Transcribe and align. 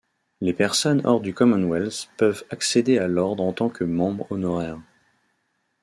Les 0.41 0.53
personnes 0.53 1.05
hors 1.05 1.19
du 1.21 1.31
Commonwealth 1.35 2.09
peuvent 2.17 2.43
accéder 2.49 2.97
à 2.97 3.07
l'ordre 3.07 3.43
en 3.43 3.53
tant 3.53 3.69
que 3.69 3.83
membres 3.83 4.25
honoraires. 4.31 4.81